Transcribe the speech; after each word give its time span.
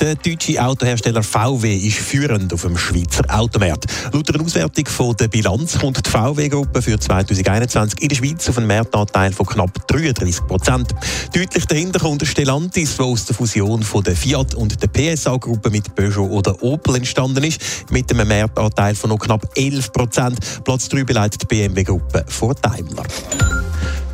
Der 0.00 0.14
deutsche 0.14 0.64
Autohersteller 0.64 1.24
VW 1.24 1.76
ist 1.76 1.96
führend 1.96 2.52
auf 2.54 2.62
dem 2.62 2.78
Schweizer 2.78 3.24
Automarkt. 3.28 3.86
Laut 4.12 4.32
einer 4.32 4.44
Auswertung 4.44 4.86
von 4.86 5.16
der 5.16 5.26
Bilanz 5.26 5.76
kommt 5.76 6.06
die 6.06 6.08
VW-Gruppe 6.08 6.80
für 6.82 7.00
2021 7.00 8.00
in 8.02 8.08
der 8.08 8.16
Schweiz 8.16 8.48
auf 8.48 8.58
einen 8.58 8.68
Marktanteil 8.68 9.32
von 9.32 9.46
knapp 9.46 9.88
33 9.88 10.46
Prozent. 10.46 10.94
Deutlich 11.34 11.66
dahinter 11.66 11.98
kommt 11.98 12.24
Stellantis, 12.24 12.96
der 12.96 13.06
aus 13.06 13.24
der 13.24 13.34
Fusion 13.34 13.82
von 13.82 14.04
der 14.04 14.14
Fiat 14.14 14.54
und 14.54 14.80
der 14.80 14.86
PSA-Gruppe 14.86 15.70
mit 15.70 15.92
Peugeot 15.96 16.30
oder 16.30 16.62
Opel 16.62 16.94
entstanden 16.94 17.42
ist, 17.42 17.60
mit 17.90 18.08
einem 18.12 18.28
Marktanteil 18.28 18.94
von 18.94 19.10
noch 19.10 19.18
knapp 19.18 19.48
11 19.56 19.92
Prozent. 19.92 20.38
Platz 20.62 20.88
3 20.90 21.02
beleidigt 21.02 21.42
die 21.42 21.46
BMW-Gruppe 21.46 22.24
vor 22.28 22.54
Daimler. 22.54 23.02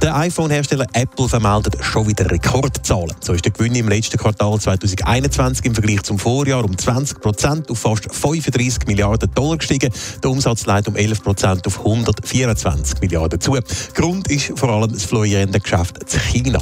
Der 0.04 0.14
iPhone-Hersteller 0.16 0.84
Apple 0.92 1.30
vermeldet 1.30 1.78
schon 1.80 2.06
wieder 2.06 2.30
Rekordzahlen. 2.30 3.14
So 3.20 3.32
ist 3.32 3.42
der 3.46 3.52
Gewinn 3.52 3.74
im 3.74 3.88
letzten 3.88 4.18
Quartal 4.18 4.60
2021 4.60 5.64
im 5.64 5.74
Vergleich 5.74 6.02
zum 6.02 6.18
Vorjahr 6.18 6.62
um 6.62 6.76
20 6.76 7.22
Prozent 7.22 7.70
auf 7.70 7.78
fast 7.78 8.14
35 8.14 8.86
Milliarden 8.86 9.30
Dollar 9.34 9.56
gestiegen. 9.56 9.90
Der 10.22 10.30
Umsatz 10.30 10.66
leitet 10.66 10.88
um 10.88 10.96
11 10.96 11.22
Prozent 11.22 11.66
auf 11.66 11.78
124 11.78 13.00
Milliarden 13.00 13.40
zu. 13.40 13.56
Grund 13.94 14.28
ist 14.28 14.52
vor 14.58 14.68
allem 14.68 14.92
das 14.92 15.04
florierende 15.04 15.58
Geschäft 15.58 15.96
in 16.12 16.20
China. 16.20 16.58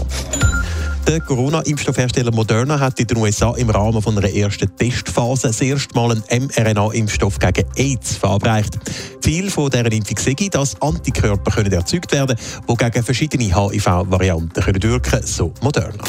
Der 1.07 1.21
Corona-Impfstoffhersteller 1.21 2.33
Moderna 2.33 2.79
hat 2.79 2.99
in 3.01 3.07
den 3.07 3.17
USA 3.19 3.55
im 3.57 3.71
Rahmen 3.71 4.01
von 4.01 4.17
einer 4.17 4.33
ersten 4.33 4.75
Testphase 4.77 5.49
das 5.49 5.61
erste 5.61 5.95
Mal 5.95 6.13
einen 6.13 6.49
mRNA-Impfstoff 6.49 7.39
gegen 7.39 7.65
AIDS 7.77 8.17
verabreicht. 8.17 8.79
Ziel 9.21 9.51
von 9.51 9.69
dieser 9.69 9.91
Impfung 9.91 10.17
sei, 10.19 10.49
dass 10.51 10.81
Antikörper 10.81 11.51
können 11.51 11.73
erzeugt 11.73 12.13
werden 12.13 12.37
können, 12.37 12.67
die 12.69 12.85
gegen 12.85 13.05
verschiedene 13.05 13.45
HIV-Varianten 13.45 14.65
wirken 14.83 15.03
können, 15.03 15.27
so 15.27 15.53
Moderna. 15.61 16.05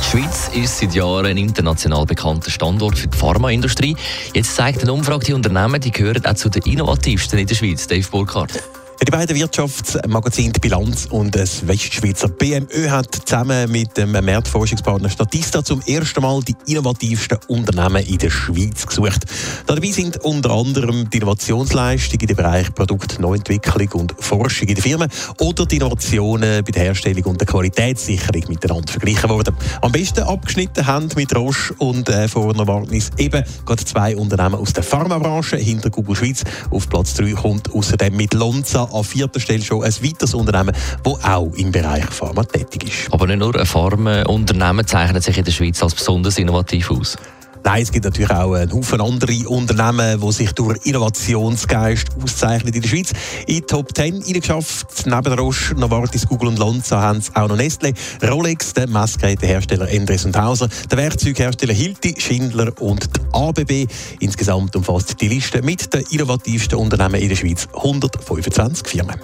Die 0.00 0.18
Schweiz 0.18 0.50
ist 0.54 0.78
seit 0.78 0.94
Jahren 0.94 1.26
ein 1.26 1.38
international 1.38 2.06
bekannter 2.06 2.50
Standort 2.50 2.98
für 2.98 3.08
die 3.08 3.16
Pharmaindustrie. 3.16 3.96
Jetzt 4.34 4.54
zeigt 4.54 4.82
eine 4.82 4.92
Umfrage, 4.92 5.24
die 5.24 5.32
Unternehmen 5.32 5.80
die 5.80 5.90
gehören 5.90 6.24
auch 6.24 6.34
zu 6.34 6.48
den 6.48 6.62
innovativsten 6.62 7.38
in 7.38 7.46
der 7.46 7.54
Schweiz. 7.54 7.86
Dave 7.86 8.06
Burkhardt. 8.10 8.62
Die 9.04 9.10
beiden 9.10 9.34
Wirtschaftsmagazine 9.34 10.52
Bilanz 10.60 11.08
und 11.10 11.34
das 11.34 11.66
Westschweizer 11.66 12.28
BMÖ 12.28 12.88
hat 12.88 13.12
zusammen 13.26 13.68
mit 13.72 13.96
dem 13.96 14.12
Marktforschungspartner 14.12 15.10
Statista 15.10 15.64
zum 15.64 15.82
ersten 15.88 16.22
Mal 16.22 16.40
die 16.42 16.54
innovativsten 16.66 17.38
Unternehmen 17.48 18.06
in 18.06 18.18
der 18.18 18.30
Schweiz 18.30 18.86
gesucht. 18.86 19.24
Dabei 19.66 19.90
sind 19.90 20.18
unter 20.18 20.52
anderem 20.52 21.10
die 21.10 21.16
Innovationsleistungen 21.16 22.20
in 22.20 22.26
den 22.28 22.36
Bereich 22.36 22.72
Produktneuentwicklung 22.72 23.88
und 24.00 24.14
Forschung 24.20 24.68
in 24.68 24.76
den 24.76 24.82
Firmen 24.82 25.08
oder 25.40 25.66
die 25.66 25.76
Innovationen 25.76 26.62
bei 26.62 26.70
der 26.70 26.84
Herstellung 26.84 27.24
und 27.24 27.40
der 27.40 27.48
Qualitätssicherung 27.48 28.44
miteinander 28.46 28.92
verglichen 28.92 29.28
worden. 29.28 29.56
Am 29.80 29.90
besten 29.90 30.22
abgeschnitten 30.22 30.86
haben 30.86 31.08
mit 31.16 31.34
Roche 31.34 31.74
und 31.78 32.08
äh, 32.08 32.28
vor 32.28 32.54
Novartis 32.54 33.10
eben 33.18 33.42
gerade 33.66 33.84
zwei 33.84 34.16
Unternehmen 34.16 34.54
aus 34.54 34.72
der 34.72 34.84
Pharmabranche. 34.84 35.56
Hinter 35.56 35.90
Google 35.90 36.14
Schweiz 36.14 36.44
auf 36.70 36.88
Platz 36.88 37.14
3 37.14 37.32
kommt 37.32 37.74
außerdem 37.74 38.16
mit 38.16 38.32
Lonza 38.34 38.91
an 38.92 39.04
vierter 39.04 39.40
Stelle 39.40 39.62
schon 39.62 39.82
ein 39.82 39.92
weiteres 40.02 40.34
Unternehmen, 40.34 40.74
das 41.02 41.24
auch 41.24 41.52
im 41.54 41.72
Bereich 41.72 42.04
Pharma 42.04 42.44
tätig 42.44 42.84
ist. 42.84 43.12
Aber 43.12 43.26
nicht 43.26 43.38
nur 43.38 43.58
ein 43.58 43.66
Pharmaunternehmen 43.66 44.86
zeichnet 44.86 45.22
sich 45.22 45.38
in 45.38 45.44
der 45.44 45.52
Schweiz 45.52 45.82
als 45.82 45.94
besonders 45.94 46.38
innovativ 46.38 46.90
aus. 46.90 47.16
Nein, 47.64 47.82
es 47.82 47.92
gibt 47.92 48.04
natürlich 48.04 48.30
auch 48.30 48.54
einen 48.54 48.72
Haufen 48.72 49.00
andere 49.00 49.48
Unternehmen, 49.48 50.20
die 50.20 50.32
sich 50.32 50.52
durch 50.52 50.84
Innovationsgeist 50.84 52.08
auszeichnen 52.22 52.74
in 52.74 52.82
der 52.82 52.88
Schweiz. 52.88 53.12
In 53.46 53.54
die 53.54 53.60
Top 53.62 53.96
10 53.96 54.20
geschafft. 54.22 55.06
Neben 55.06 55.38
Roche, 55.38 55.74
Novartis, 55.74 56.26
Google 56.26 56.48
und 56.48 56.58
Lonza 56.58 57.00
haben 57.00 57.18
es 57.18 57.34
auch 57.34 57.48
noch 57.48 57.56
Nestle, 57.56 57.92
Rolex, 58.28 58.72
der 58.74 58.88
Messgerätehersteller 58.88 59.88
Endres 59.88 60.24
und 60.24 60.36
Hauser, 60.36 60.68
der 60.90 60.98
Werkzeughersteller 60.98 61.74
Hilti, 61.74 62.14
Schindler 62.18 62.72
und 62.80 63.08
die 63.16 63.20
ABB. 63.32 63.86
Insgesamt 64.20 64.74
umfasst 64.74 65.20
die 65.20 65.28
Liste 65.28 65.62
mit 65.62 65.92
den 65.94 66.04
innovativsten 66.10 66.78
Unternehmen 66.78 67.20
in 67.20 67.28
der 67.28 67.36
Schweiz 67.36 67.68
125 67.74 68.88
Firmen. 68.88 69.16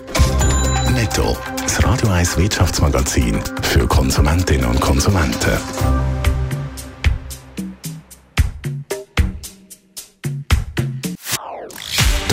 Netto. 0.94 1.36
Das 1.62 1.84
Radio 1.84 2.08
1 2.08 2.36
Wirtschaftsmagazin 2.38 3.40
für 3.62 3.86
Konsumentinnen 3.86 4.66
und 4.66 4.80
Konsumenten. 4.80 5.58